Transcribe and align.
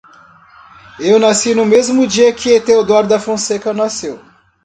Eu 0.99 1.19
nasci 1.19 1.53
no 1.53 1.63
mesmo 1.63 2.07
dia 2.07 2.33
que 2.33 2.59
Deodoro 2.59 3.07
da 3.07 3.19
Fonseca 3.19 3.71
nasceu. 3.71 4.19